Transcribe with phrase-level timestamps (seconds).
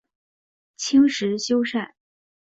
[0.77, 1.91] 清时修缮。